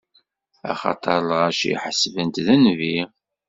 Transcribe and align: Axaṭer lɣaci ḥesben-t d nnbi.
Axaṭer 0.71 1.17
lɣaci 1.29 1.71
ḥesben-t 1.83 2.37
d 2.45 2.47
nnbi. 2.57 2.97